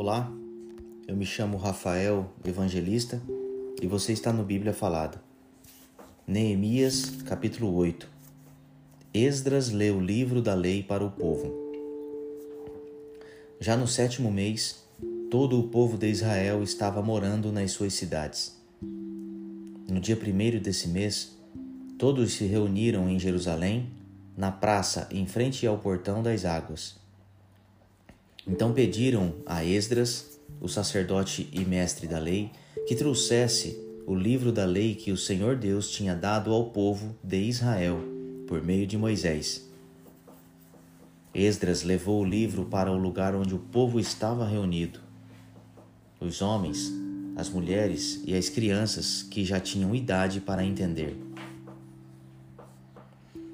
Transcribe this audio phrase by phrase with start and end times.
[0.00, 0.32] Olá,
[1.08, 3.20] eu me chamo Rafael Evangelista
[3.82, 5.20] e você está no Bíblia Falada.
[6.24, 8.08] Neemias, capítulo 8.
[9.12, 11.52] Esdras lê o livro da lei para o povo.
[13.58, 14.84] Já no sétimo mês,
[15.32, 18.56] todo o povo de Israel estava morando nas suas cidades.
[19.90, 21.36] No dia primeiro desse mês,
[21.98, 23.90] todos se reuniram em Jerusalém,
[24.36, 27.07] na praça em frente ao portão das águas.
[28.48, 32.50] Então pediram a Esdras, o sacerdote e mestre da lei,
[32.86, 37.36] que trouxesse o livro da lei que o Senhor Deus tinha dado ao povo de
[37.36, 38.00] Israel
[38.46, 39.68] por meio de Moisés.
[41.34, 44.98] Esdras levou o livro para o lugar onde o povo estava reunido.
[46.18, 46.90] Os homens,
[47.36, 51.16] as mulheres e as crianças que já tinham idade para entender.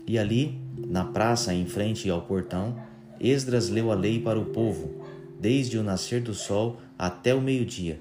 [0.06, 2.76] E ali, na praça em frente ao portão,
[3.24, 5.02] Esdras leu a lei para o povo,
[5.40, 7.98] desde o nascer do sol até o meio-dia,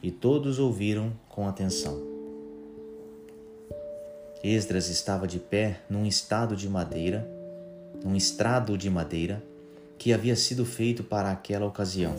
[0.00, 2.00] e todos ouviram com atenção.
[4.44, 7.28] Esdras estava de pé num estado de madeira,
[8.04, 9.42] num estrado de madeira
[9.98, 12.14] que havia sido feito para aquela ocasião.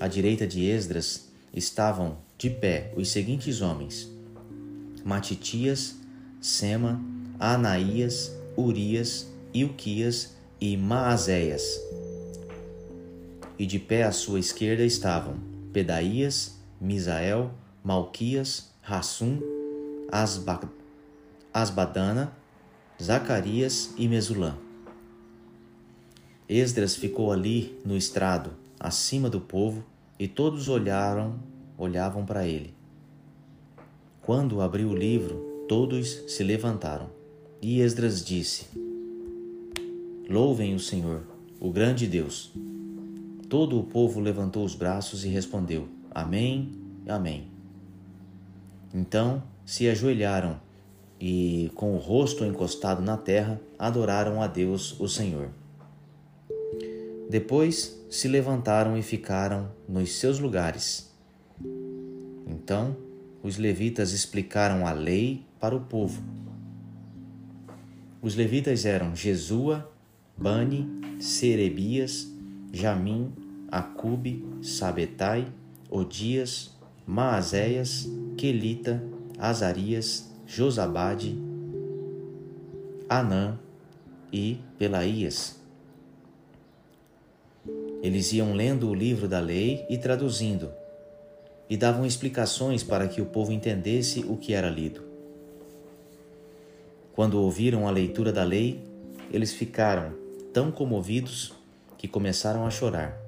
[0.00, 4.10] À direita de Esdras estavam de pé os seguintes homens:
[5.04, 5.94] Matitias,
[6.40, 6.98] Sema,
[7.38, 11.78] Anaías, Urias Ilquias e Maazéias.
[13.58, 15.36] E de pé à sua esquerda estavam
[15.72, 17.50] Pedaías, Misael,
[17.84, 19.40] Malquias, Rassum,
[20.10, 20.60] Asba,
[21.52, 22.32] Asbadana,
[23.00, 24.56] Zacarias e Mesulã.
[26.48, 29.84] Esdras ficou ali no estrado, acima do povo,
[30.18, 31.38] e todos olharam,
[31.76, 32.74] olhavam para ele.
[34.22, 37.10] Quando abriu o livro, todos se levantaram.
[37.60, 38.91] E Esdras disse:
[40.32, 41.24] Louvem o Senhor,
[41.60, 42.50] o grande Deus.
[43.50, 46.72] Todo o povo levantou os braços e respondeu: Amém,
[47.06, 47.48] Amém.
[48.94, 50.58] Então se ajoelharam
[51.20, 55.50] e, com o rosto encostado na terra, adoraram a Deus, o Senhor.
[57.28, 61.14] Depois se levantaram e ficaram nos seus lugares.
[62.46, 62.96] Então
[63.42, 66.22] os levitas explicaram a lei para o povo.
[68.22, 69.91] Os levitas eram Jesua,
[70.36, 70.88] Bani,
[71.20, 72.28] Serebias,
[72.72, 73.32] Jamim,
[73.70, 75.46] Acube, Sabetai,
[75.90, 76.76] Odias,
[77.06, 79.02] Maazéias, Quelita,
[79.38, 81.38] Azarias, Josabade,
[83.08, 83.58] Anã
[84.32, 85.60] e Pelaías.
[88.02, 90.72] Eles iam lendo o livro da lei e traduzindo,
[91.70, 95.02] e davam explicações para que o povo entendesse o que era lido.
[97.12, 98.82] Quando ouviram a leitura da lei,
[99.32, 100.12] eles ficaram
[100.52, 101.54] tão comovidos
[101.96, 103.18] que começaram a chorar.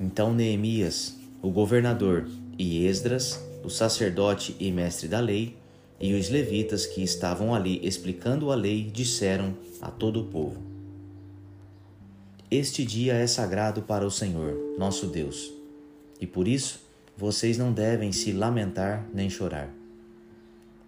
[0.00, 5.56] Então Neemias, o governador, e Esdras, o sacerdote e mestre da lei,
[6.00, 10.60] e os levitas que estavam ali explicando a lei disseram a todo o povo:
[12.50, 15.52] Este dia é sagrado para o Senhor, nosso Deus,
[16.20, 16.80] e por isso
[17.16, 19.72] vocês não devem se lamentar nem chorar.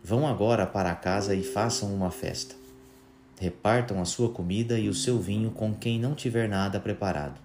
[0.02, 2.59] Vão agora para casa e façam uma festa
[3.40, 7.40] repartam a sua comida e o seu vinho com quem não tiver nada preparado.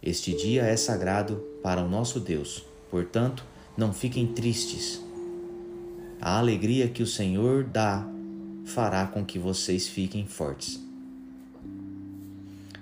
[0.00, 3.44] Este dia é sagrado para o nosso Deus, portanto,
[3.76, 5.02] não fiquem tristes.
[6.20, 8.06] A alegria que o Senhor dá
[8.64, 10.80] fará com que vocês fiquem fortes.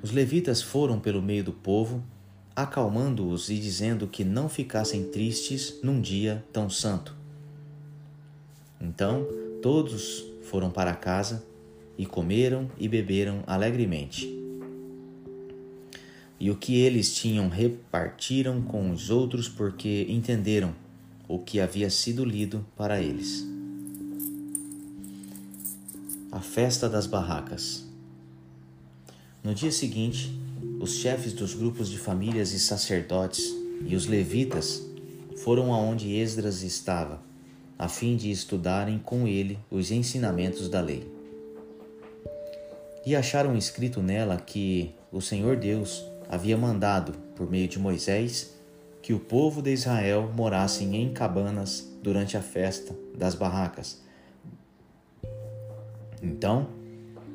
[0.03, 2.03] Os levitas foram pelo meio do povo,
[2.55, 7.17] acalmando-os e dizendo que não ficassem tristes num dia tão santo.
[8.79, 9.27] Então,
[9.63, 11.49] todos foram para casa
[11.97, 14.41] e comeram e beberam alegremente.
[16.41, 20.75] E o que eles tinham repartiram com os outros, porque entenderam
[21.29, 23.47] o que havia sido lido para eles.
[26.33, 27.85] A festa das barracas.
[29.45, 30.33] No dia seguinte,
[30.81, 33.55] os chefes dos grupos de famílias e sacerdotes
[33.85, 34.83] e os levitas
[35.37, 37.23] foram aonde Esdras estava,
[37.79, 41.20] a fim de estudarem com ele os ensinamentos da lei
[43.11, 48.55] e acharam escrito nela que o Senhor Deus havia mandado, por meio de Moisés,
[49.03, 54.01] que o povo de Israel morasse em cabanas durante a festa das barracas.
[56.23, 56.69] Então,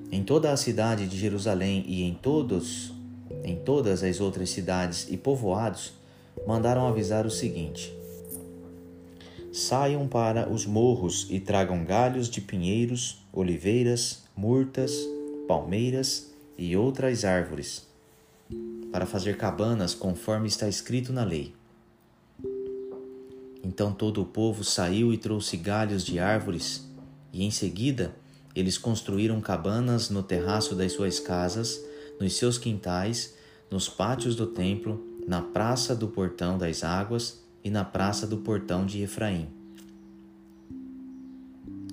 [0.10, 2.94] em toda a cidade de Jerusalém e em todos
[3.44, 5.92] em todas as outras cidades e povoados,
[6.48, 7.94] mandaram avisar o seguinte:
[9.52, 14.94] Saiam para os morros e tragam galhos de pinheiros, oliveiras, murtas,
[15.48, 17.88] palmeiras e outras árvores.
[18.92, 21.54] para fazer cabanas conforme está escrito na lei.
[23.62, 26.88] Então todo o povo saiu e trouxe galhos de árvores,
[27.34, 28.16] e em seguida
[28.56, 31.84] eles construíram cabanas no terraço das suas casas,
[32.22, 33.36] nos seus quintais,
[33.70, 38.86] nos pátios do templo, na praça do portão das águas e na praça do portão
[38.86, 39.50] de Efraim.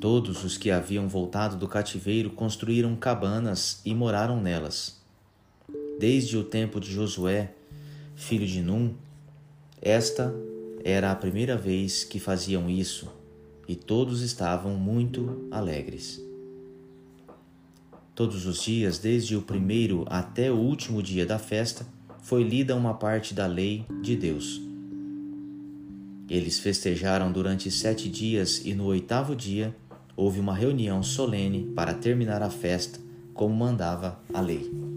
[0.03, 5.01] Todos os que haviam voltado do cativeiro construíram cabanas e moraram nelas.
[5.97, 7.55] Desde o tempo de Josué,
[8.17, 8.95] filho de Num,
[9.81, 10.35] esta
[10.83, 13.13] era a primeira vez que faziam isso,
[13.69, 16.21] e todos estavam muito alegres.
[18.13, 21.87] Todos os dias, desde o primeiro até o último dia da festa,
[22.21, 24.61] foi lida uma parte da lei de Deus.
[26.29, 29.73] Eles festejaram durante sete dias e no oitavo dia
[30.23, 33.01] houve uma reunião solene para terminar a festa,
[33.35, 34.92] como mandava a lei.